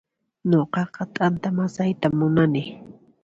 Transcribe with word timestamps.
Nuqaqa 0.49 1.03
t'anta 1.15 1.47
masaytan 1.57 2.13
munani 2.19 2.61